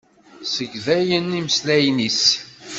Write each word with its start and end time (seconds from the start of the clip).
Segḍayen 0.53 1.37
imeslayen-is. 1.39 2.23